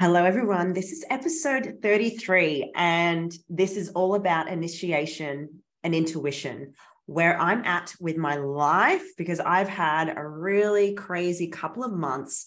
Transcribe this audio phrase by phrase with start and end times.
[0.00, 0.72] Hello, everyone.
[0.72, 6.72] This is episode 33, and this is all about initiation and intuition,
[7.04, 12.46] where I'm at with my life because I've had a really crazy couple of months.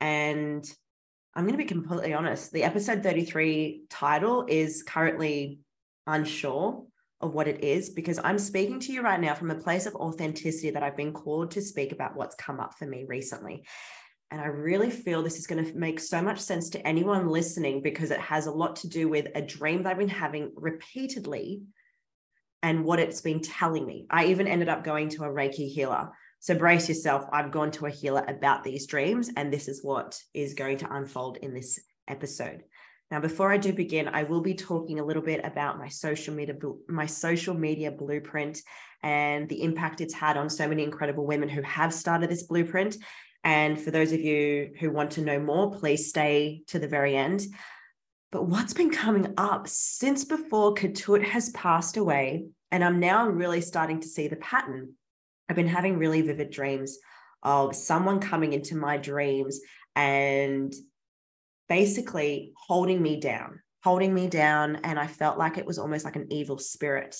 [0.00, 0.64] And
[1.34, 5.58] I'm going to be completely honest the episode 33 title is currently
[6.06, 6.86] unsure
[7.20, 9.94] of what it is because I'm speaking to you right now from a place of
[9.94, 13.64] authenticity that I've been called to speak about what's come up for me recently.
[14.34, 17.82] And I really feel this is going to make so much sense to anyone listening
[17.82, 21.62] because it has a lot to do with a dream that I've been having repeatedly
[22.60, 24.06] and what it's been telling me.
[24.10, 26.10] I even ended up going to a Reiki healer.
[26.40, 27.26] So brace yourself.
[27.32, 30.92] I've gone to a healer about these dreams, and this is what is going to
[30.92, 32.64] unfold in this episode.
[33.12, 36.34] Now, before I do begin, I will be talking a little bit about my social
[36.34, 36.56] media
[36.88, 38.58] my social media blueprint
[39.00, 42.96] and the impact it's had on so many incredible women who have started this blueprint
[43.44, 47.14] and for those of you who want to know more, please stay to the very
[47.14, 47.46] end.
[48.32, 53.60] But what's been coming up since before Ketut has passed away, and I'm now really
[53.60, 54.94] starting to see the pattern.
[55.48, 56.98] I've been having really vivid dreams
[57.42, 59.60] of someone coming into my dreams
[59.94, 60.74] and
[61.68, 64.76] basically holding me down, holding me down.
[64.76, 67.16] And I felt like it was almost like an evil spirit.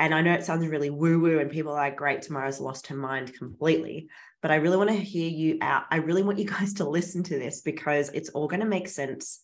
[0.00, 2.88] And I know it sounds really woo woo, and people are like, great, Tamara's lost
[2.88, 4.08] her mind completely
[4.42, 5.84] but I really want to hear you out.
[5.90, 8.88] I really want you guys to listen to this because it's all going to make
[8.88, 9.40] sense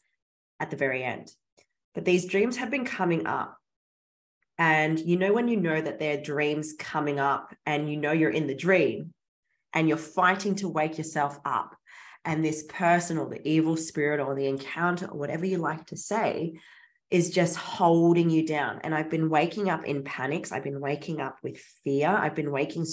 [0.61, 1.31] at the very end.
[1.95, 3.57] But these dreams have been coming up.
[4.59, 8.13] And you know, when you know that there are dreams coming up and you know
[8.13, 9.13] you're in the dream
[9.75, 11.77] and you're fighting to wake yourself up,
[12.27, 15.97] and this person or the evil spirit or the encounter or whatever you like to
[15.97, 16.55] say
[17.09, 18.81] is just holding you down.
[18.83, 20.51] And I've been waking up in panics.
[20.51, 22.09] I've been waking up with fear.
[22.09, 22.85] I've been waking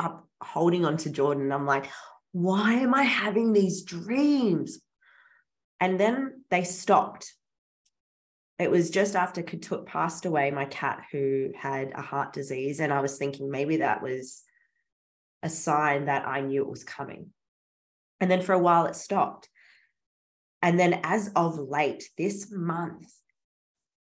[0.00, 1.52] up holding on to Jordan.
[1.52, 1.88] I'm like,
[2.32, 4.80] why am I having these dreams?
[5.80, 7.32] And then they stopped.
[8.58, 12.80] It was just after Ketut passed away, my cat who had a heart disease.
[12.80, 14.42] And I was thinking maybe that was
[15.42, 17.30] a sign that I knew it was coming.
[18.20, 19.48] And then for a while it stopped.
[20.62, 23.10] And then as of late, this month,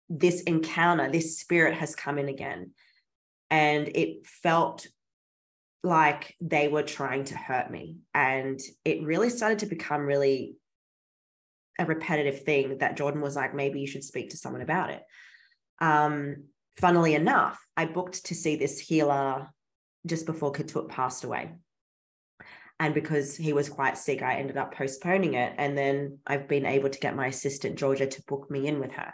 [0.09, 2.71] this encounter, this spirit has come in again.
[3.49, 4.87] And it felt
[5.83, 7.97] like they were trying to hurt me.
[8.13, 10.55] And it really started to become really
[11.77, 15.03] a repetitive thing that Jordan was like, maybe you should speak to someone about it.
[15.79, 16.45] Um,
[16.77, 19.49] funnily enough, I booked to see this healer
[20.05, 21.53] just before Ketut passed away.
[22.79, 25.53] And because he was quite sick, I ended up postponing it.
[25.57, 28.91] And then I've been able to get my assistant, Georgia, to book me in with
[28.93, 29.13] her.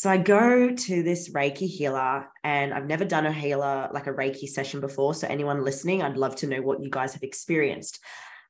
[0.00, 4.14] So I go to this Reiki healer, and I've never done a healer like a
[4.14, 5.12] Reiki session before.
[5.12, 8.00] So, anyone listening, I'd love to know what you guys have experienced.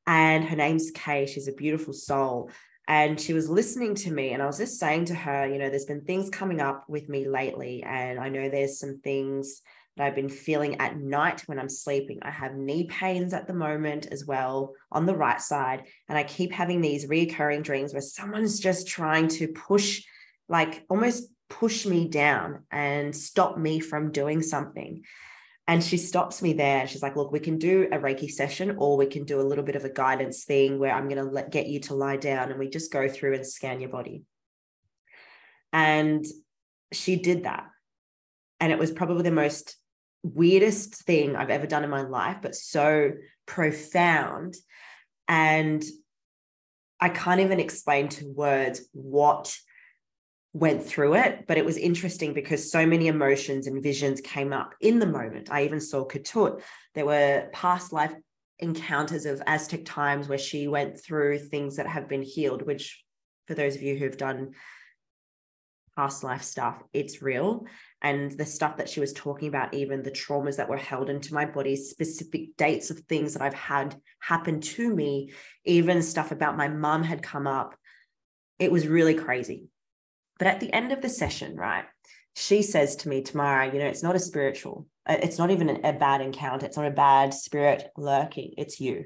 [0.06, 1.26] And her name's Kay.
[1.26, 2.52] She's a beautiful soul.
[2.86, 5.68] And she was listening to me, and I was just saying to her, you know,
[5.68, 7.82] there's been things coming up with me lately.
[7.82, 9.60] And I know there's some things
[9.96, 12.20] that I've been feeling at night when I'm sleeping.
[12.22, 15.82] I have knee pains at the moment as well on the right side.
[16.08, 20.04] And I keep having these reoccurring dreams where someone's just trying to push,
[20.48, 25.02] like almost push me down and stop me from doing something.
[25.68, 26.86] And she stops me there.
[26.86, 29.62] She's like, look, we can do a Reiki session or we can do a little
[29.62, 32.58] bit of a guidance thing where I'm going to get you to lie down and
[32.58, 34.22] we just go through and scan your body.
[35.72, 36.24] And
[36.92, 37.66] she did that.
[38.58, 39.76] And it was probably the most
[40.22, 43.12] weirdest thing I've ever done in my life, but so
[43.46, 44.56] profound.
[45.28, 45.84] And
[47.00, 49.56] I can't even explain to words what
[50.52, 54.74] went through it, but it was interesting because so many emotions and visions came up
[54.80, 55.48] in the moment.
[55.50, 56.62] I even saw Ketut.
[56.94, 58.14] There were past life
[58.58, 63.02] encounters of Aztec times where she went through things that have been healed, which
[63.46, 64.50] for those of you who've done
[65.96, 67.66] past life stuff, it's real.
[68.02, 71.34] And the stuff that she was talking about, even the traumas that were held into
[71.34, 75.32] my body, specific dates of things that I've had happen to me,
[75.64, 77.76] even stuff about my mum had come up.
[78.58, 79.69] It was really crazy.
[80.40, 81.84] But at the end of the session, right,
[82.34, 85.84] she says to me, Tamara, you know, it's not a spiritual, uh, it's not even
[85.84, 86.64] a bad encounter.
[86.64, 88.54] It's not a bad spirit lurking.
[88.56, 89.04] It's you.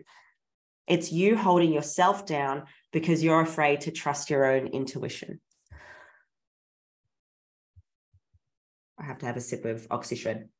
[0.86, 5.40] It's you holding yourself down because you're afraid to trust your own intuition.
[8.96, 10.50] I have to have a sip of oxygen.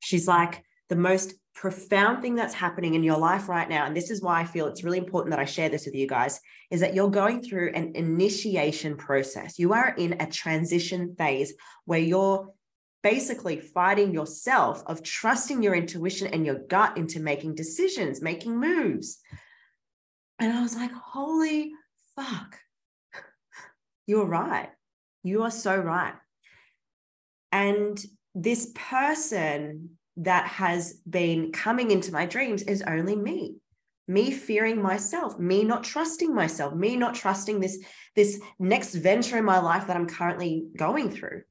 [0.00, 4.10] She's like, the most profound thing that's happening in your life right now, and this
[4.10, 6.40] is why I feel it's really important that I share this with you guys,
[6.70, 9.58] is that you're going through an initiation process.
[9.58, 11.54] You are in a transition phase
[11.84, 12.50] where you're
[13.02, 19.18] basically fighting yourself of trusting your intuition and your gut into making decisions, making moves.
[20.38, 21.72] And I was like, holy
[22.16, 22.58] fuck.
[24.06, 24.70] You're right.
[25.22, 26.14] You are so right.
[27.52, 28.02] And
[28.34, 33.56] this person that has been coming into my dreams is only me.
[34.06, 37.82] Me fearing myself me not trusting myself me not trusting this
[38.14, 41.42] this next venture in my life that i'm currently going through.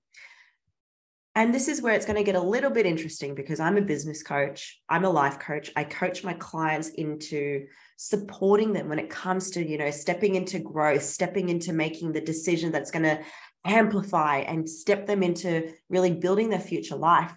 [1.36, 3.82] And this is where it's going to get a little bit interesting because i'm a
[3.82, 5.72] business coach i'm a life coach.
[5.76, 7.66] I coach my clients into
[7.98, 12.22] supporting them when it comes to you know stepping into growth stepping into making the
[12.22, 13.20] decision that's going to
[13.66, 17.34] amplify and step them into really building their future life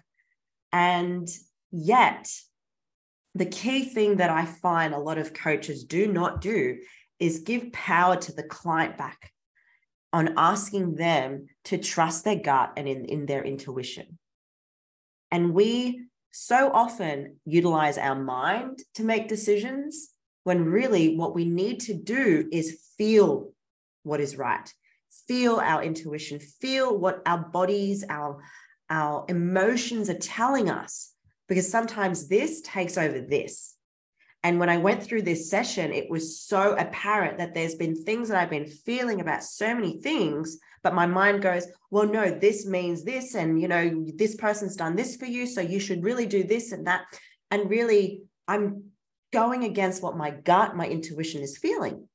[0.71, 1.27] and
[1.71, 2.29] yet
[3.35, 6.77] the key thing that I find a lot of coaches do not do
[7.19, 9.31] is give power to the client back
[10.13, 14.17] on asking them to trust their gut and in, in their intuition.
[15.31, 20.09] And we so often utilize our mind to make decisions
[20.43, 23.51] when really what we need to do is feel
[24.03, 24.73] what is right,
[25.27, 28.41] feel our intuition, feel what our bodies, our,
[28.89, 31.13] our emotions are telling us
[31.47, 33.75] because sometimes this takes over this.
[34.43, 38.29] And when I went through this session, it was so apparent that there's been things
[38.29, 42.65] that I've been feeling about so many things, but my mind goes, well, no, this
[42.65, 43.35] means this.
[43.35, 45.47] And, you know, this person's done this for you.
[45.47, 47.05] So you should really do this and that.
[47.49, 48.91] And really, I'm
[49.33, 52.07] going against what my gut, my intuition is feeling.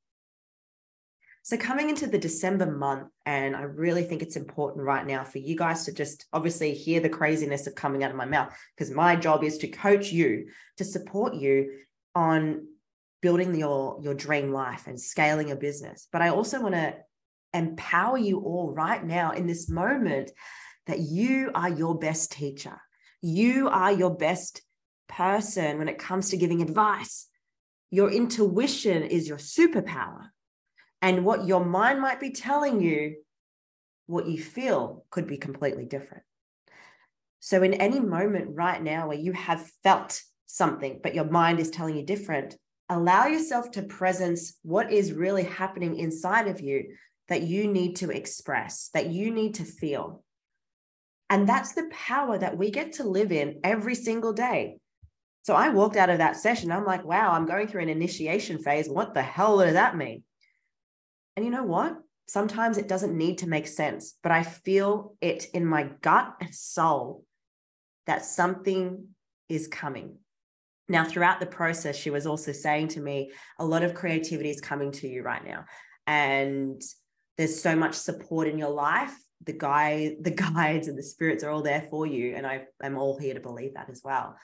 [1.44, 5.38] So, coming into the December month, and I really think it's important right now for
[5.38, 8.92] you guys to just obviously hear the craziness of coming out of my mouth, because
[8.92, 10.46] my job is to coach you,
[10.76, 11.72] to support you
[12.14, 12.68] on
[13.22, 16.06] building your, your dream life and scaling a business.
[16.12, 16.94] But I also want to
[17.52, 20.30] empower you all right now in this moment
[20.86, 22.80] that you are your best teacher.
[23.20, 24.62] You are your best
[25.08, 27.26] person when it comes to giving advice.
[27.90, 30.28] Your intuition is your superpower.
[31.02, 33.16] And what your mind might be telling you,
[34.06, 36.22] what you feel could be completely different.
[37.40, 41.70] So, in any moment right now where you have felt something, but your mind is
[41.70, 42.56] telling you different,
[42.88, 46.94] allow yourself to presence what is really happening inside of you
[47.28, 50.22] that you need to express, that you need to feel.
[51.30, 54.76] And that's the power that we get to live in every single day.
[55.44, 56.70] So I walked out of that session.
[56.70, 58.88] I'm like, wow, I'm going through an initiation phase.
[58.88, 60.22] What the hell does that mean?
[61.36, 61.96] And you know what?
[62.26, 66.54] Sometimes it doesn't need to make sense, but I feel it in my gut and
[66.54, 67.24] soul
[68.06, 69.08] that something
[69.48, 70.16] is coming.
[70.88, 74.60] Now, throughout the process, she was also saying to me, a lot of creativity is
[74.60, 75.64] coming to you right now.
[76.06, 76.80] And
[77.38, 79.14] there's so much support in your life.
[79.44, 82.34] The guy, the guides and the spirits are all there for you.
[82.36, 84.36] And I, I'm all here to believe that as well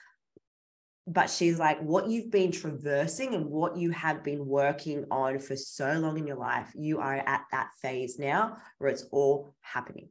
[1.08, 5.56] but she's like what you've been traversing and what you have been working on for
[5.56, 10.08] so long in your life you are at that phase now where it's all happening.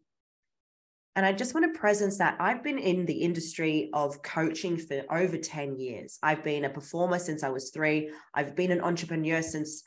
[1.15, 5.03] And i just want to presence that i've been in the industry of coaching for
[5.11, 6.19] over 10 years.
[6.21, 9.83] I've been a performer since i was 3 i've been an entrepreneur since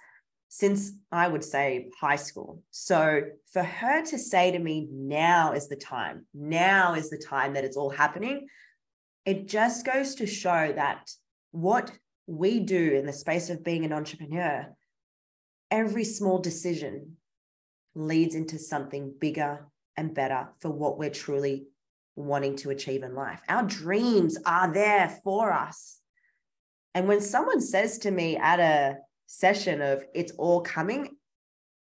[0.48, 2.62] since i would say high school.
[2.70, 3.22] So
[3.52, 6.26] for her to say to me now is the time.
[6.34, 8.48] Now is the time that it's all happening
[9.24, 11.10] it just goes to show that
[11.52, 11.92] what
[12.26, 14.66] we do in the space of being an entrepreneur,
[15.70, 17.16] every small decision
[17.94, 19.66] leads into something bigger
[19.96, 21.66] and better for what we're truly
[22.16, 23.40] wanting to achieve in life.
[23.48, 25.98] Our dreams are there for us.
[26.94, 31.16] And when someone says to me at a session of it's all coming,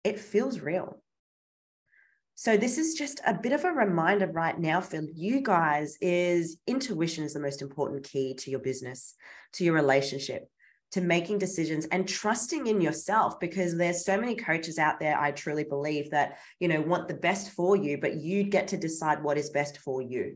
[0.04, 1.01] it feels real.
[2.42, 6.56] So this is just a bit of a reminder right now for you guys is
[6.66, 9.14] intuition is the most important key to your business,
[9.52, 10.50] to your relationship,
[10.90, 15.30] to making decisions and trusting in yourself because there's so many coaches out there I
[15.30, 19.22] truly believe that, you know, want the best for you, but you get to decide
[19.22, 20.34] what is best for you.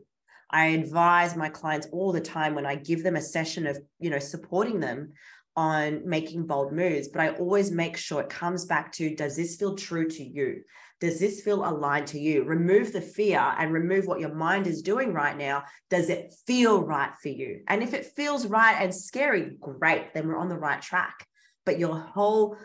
[0.48, 4.10] I advise my clients all the time when I give them a session of, you
[4.10, 5.14] know, supporting them
[5.56, 9.56] on making bold moves, but I always make sure it comes back to does this
[9.56, 10.62] feel true to you?
[11.00, 12.44] Does this feel aligned to you?
[12.44, 15.64] Remove the fear and remove what your mind is doing right now.
[15.90, 17.60] Does it feel right for you?
[17.68, 21.26] And if it feels right and scary, great, then we're on the right track.
[21.64, 22.56] But your whole,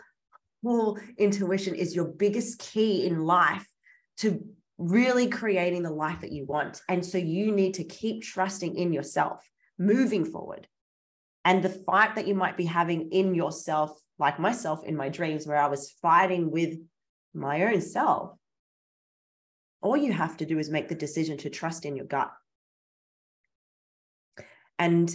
[0.64, 3.66] whole intuition is your biggest key in life
[4.18, 4.42] to
[4.78, 6.80] really creating the life that you want.
[6.88, 9.46] And so you need to keep trusting in yourself,
[9.78, 10.68] moving forward.
[11.44, 15.46] And the fight that you might be having in yourself, like myself in my dreams,
[15.46, 16.78] where I was fighting with
[17.34, 18.36] my own self.
[19.80, 22.30] All you have to do is make the decision to trust in your gut.
[24.78, 25.12] And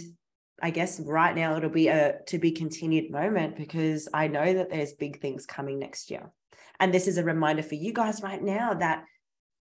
[0.60, 4.70] I guess right now it'll be a to be continued moment because I know that
[4.70, 6.30] there's big things coming next year.
[6.80, 9.04] And this is a reminder for you guys right now that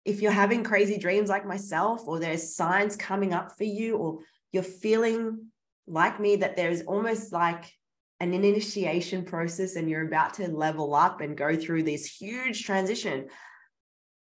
[0.06, 4.20] if you're having crazy dreams like myself, or there's signs coming up for you, or
[4.52, 5.48] you're feeling
[5.88, 7.72] like me that there's almost like
[8.20, 13.28] an initiation process and you're about to level up and go through this huge transition,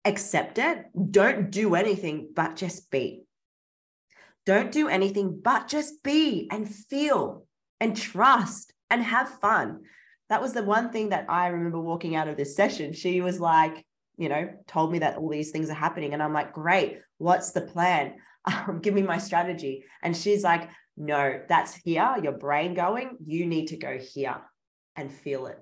[0.04, 0.84] accept it.
[1.10, 3.24] Don't do anything but just be.
[4.44, 7.46] Don't do anything but just be and feel
[7.80, 9.80] and trust and have fun.
[10.28, 12.92] That was the one thing that I remember walking out of this session.
[12.92, 13.84] She was like,
[14.16, 16.14] you know, told me that all these things are happening.
[16.14, 18.14] And I'm like, great, what's the plan?
[18.48, 19.86] Um, give me my strategy.
[20.04, 23.16] And she's like, no, that's here, your brain going.
[23.24, 24.36] You need to go here
[24.96, 25.58] and feel it.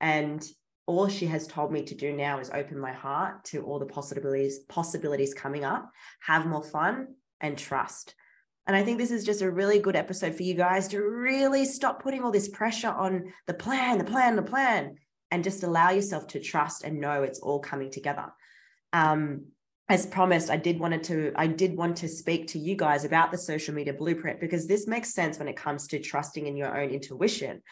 [0.00, 0.44] And
[0.86, 3.86] all she has told me to do now is open my heart to all the
[3.86, 7.08] possibilities possibilities coming up have more fun
[7.40, 8.14] and trust.
[8.66, 11.64] And I think this is just a really good episode for you guys to really
[11.64, 14.96] stop putting all this pressure on the plan, the plan, the plan,
[15.30, 18.26] and just allow yourself to trust and know it's all coming together.
[18.92, 19.46] Um,
[19.88, 23.30] as promised, I did wanted to I did want to speak to you guys about
[23.30, 26.76] the social media blueprint because this makes sense when it comes to trusting in your
[26.76, 27.62] own intuition.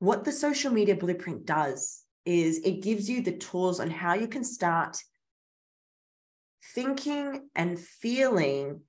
[0.00, 4.28] What the social media blueprint does is it gives you the tools on how you
[4.28, 4.98] can start
[6.74, 8.80] thinking and feeling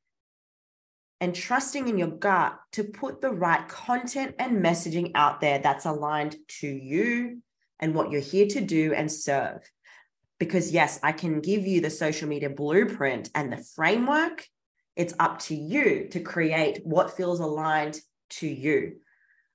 [1.22, 5.86] and trusting in your gut to put the right content and messaging out there that's
[5.86, 7.41] aligned to you
[7.79, 9.62] and what you're here to do and serve.
[10.41, 14.48] Because, yes, I can give you the social media blueprint and the framework.
[14.95, 18.00] It's up to you to create what feels aligned
[18.31, 18.93] to you.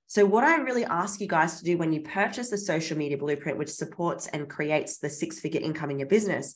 [0.06, 3.18] So, what I really ask you guys to do when you purchase the social media
[3.18, 6.54] blueprint, which supports and creates the six figure income in your business,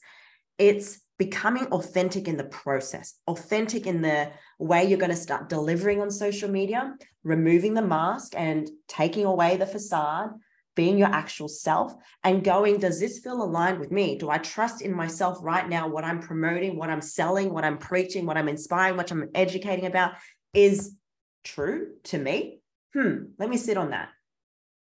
[0.59, 6.01] it's becoming authentic in the process, authentic in the way you're going to start delivering
[6.01, 6.95] on social media,
[7.25, 10.31] removing the mask and taking away the facade,
[10.77, 11.93] being your actual self,
[12.25, 14.17] and going, does this feel aligned with me?
[14.17, 15.89] Do I trust in myself right now?
[15.89, 19.87] What I'm promoting, what I'm selling, what I'm preaching, what I'm inspiring, what I'm educating
[19.87, 20.13] about
[20.55, 20.97] is
[21.45, 22.61] true to me?
[22.95, 24.11] Hmm, let me sit on that.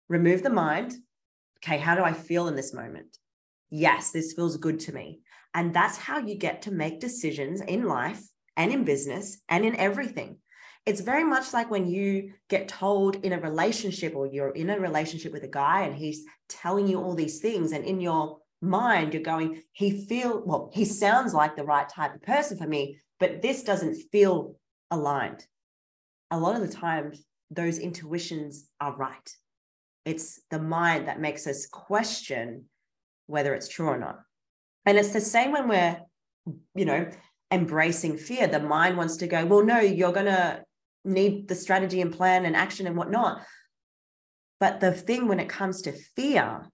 [0.09, 0.95] Remove the mind.
[1.59, 3.17] Okay, how do I feel in this moment?
[3.71, 5.21] Yes, this feels good to me.
[5.55, 8.23] And that's how you get to make decisions in life
[8.57, 10.39] and in business and in everything.
[10.87, 14.81] It's very much like when you get told in a relationship or you're in a
[14.81, 19.15] relationship with a guy and he's telling you all these things and in your mind
[19.15, 22.99] you're going he feel well he sounds like the right type of person for me
[23.21, 24.57] but this doesn't feel
[24.91, 25.47] aligned.
[26.31, 29.37] A lot of the times those intuitions are right.
[30.05, 32.65] It's the mind that makes us question
[33.27, 34.21] whether it's true or not.
[34.87, 36.01] And it's the same when we're,
[36.75, 37.09] you know,
[37.53, 38.47] embracing fear.
[38.47, 40.63] The mind wants to go, well, no, you're going to
[41.05, 43.43] need the strategy and plan and action and whatnot.
[44.59, 46.67] But the thing when it comes to fear,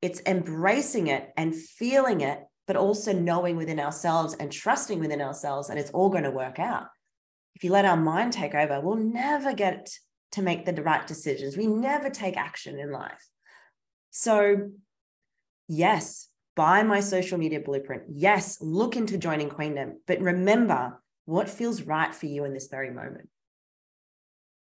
[0.00, 5.68] it's embracing it and feeling it, but also knowing within ourselves and trusting within ourselves
[5.68, 6.86] that it's all going to work out.
[7.54, 9.90] If you let our mind take over, we'll never get
[10.32, 11.56] to make the right decisions.
[11.56, 13.26] We never take action in life.
[14.10, 14.70] So,
[15.68, 18.04] yes, buy my social media blueprint.
[18.08, 22.90] Yes, look into joining Queendom, but remember what feels right for you in this very
[22.90, 23.28] moment.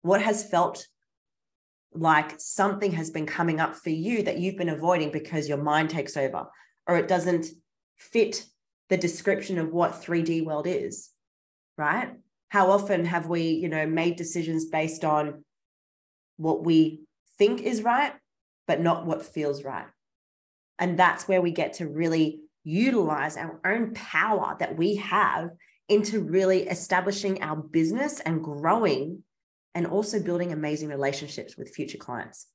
[0.04, 0.86] What has felt
[1.94, 5.88] like something has been coming up for you that you've been avoiding because your mind
[5.88, 6.44] takes over
[6.86, 7.46] or it doesn't
[7.96, 8.44] fit
[8.90, 11.08] the description of what 3D world is,
[11.78, 12.10] right?
[12.50, 15.42] How often have we, you know, made decisions based on
[16.36, 17.00] what we
[17.38, 18.12] think is right,
[18.66, 19.86] but not what feels right?
[20.78, 25.48] And that's where we get to really utilize our own power that we have
[25.88, 29.22] into really establishing our business and growing
[29.74, 32.46] and also building amazing relationships with future clients.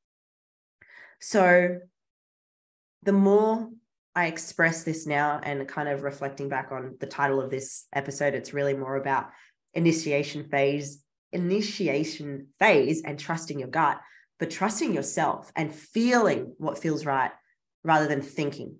[1.19, 1.79] So,
[3.03, 3.69] the more
[4.15, 8.33] I express this now and kind of reflecting back on the title of this episode,
[8.33, 9.29] it's really more about
[9.73, 13.99] initiation phase, initiation phase, and trusting your gut,
[14.39, 17.31] but trusting yourself and feeling what feels right
[17.83, 18.75] rather than thinking.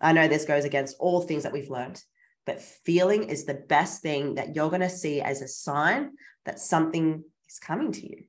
[0.00, 2.02] I know this goes against all things that we've learned,
[2.44, 6.12] but feeling is the best thing that you're going to see as a sign
[6.44, 8.24] that something is coming to you.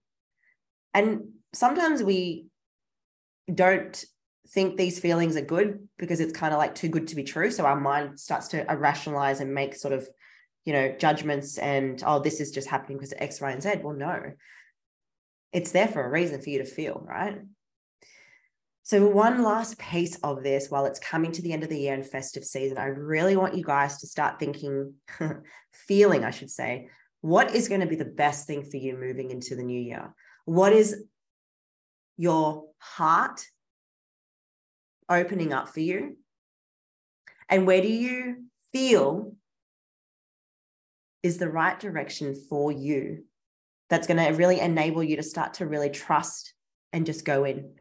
[0.94, 2.48] And sometimes we
[3.54, 4.04] don't
[4.50, 7.52] think these feelings are good because it's kind of like too good to be true.
[7.52, 10.08] So our mind starts to uh, rationalize and make sort of,
[10.66, 13.82] you know, judgments and, oh, this is just happening because of X, Y, and Z.
[13.84, 14.34] Well, no,
[15.52, 17.40] it's there for a reason for you to feel, right?
[18.84, 21.94] So, one last piece of this while it's coming to the end of the year
[21.94, 24.94] and festive season, I really want you guys to start thinking,
[25.74, 26.88] feeling, I should say,
[27.22, 30.14] What is going to be the best thing for you moving into the new year?
[30.46, 31.04] What is
[32.16, 33.46] your heart
[35.10, 36.18] opening up for you?
[37.50, 39.34] And where do you feel
[41.24, 43.24] is the right direction for you
[43.90, 46.54] that's going to really enable you to start to really trust
[46.94, 47.76] and just go in.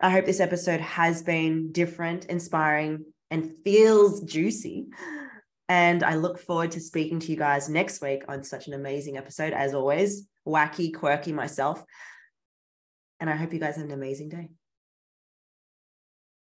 [0.00, 4.88] I hope this episode has been different, inspiring, and feels juicy.
[5.72, 9.16] And I look forward to speaking to you guys next week on such an amazing
[9.16, 11.82] episode, as always, wacky, quirky myself.
[13.20, 14.50] And I hope you guys have an amazing day.